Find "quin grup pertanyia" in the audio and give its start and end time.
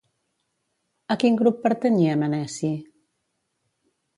1.23-2.17